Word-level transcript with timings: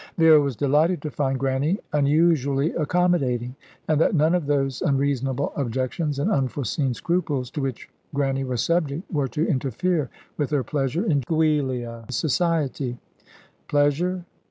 Vera 0.17 0.41
was 0.41 0.55
delighted 0.55 0.99
to 1.03 1.11
find 1.11 1.37
Grannie 1.37 1.77
unusually 1.93 2.73
accommodating, 2.73 3.55
and 3.87 4.01
that 4.01 4.15
none 4.15 4.33
of 4.33 4.47
those 4.47 4.81
unreasonable 4.81 5.53
objections 5.55 6.17
and 6.17 6.31
unforeseen 6.31 6.95
scruples 6.95 7.51
to 7.51 7.61
which 7.61 7.87
Grannie 8.11 8.43
was 8.43 8.63
subject 8.63 9.03
were 9.13 9.27
to 9.27 9.47
interfere 9.47 10.09
with 10.37 10.49
her 10.49 10.63
pleasure 10.63 11.05
in 11.05 11.21
Giulia's 11.29 12.15
society. 12.15 12.97
Pleasure? 13.67 14.25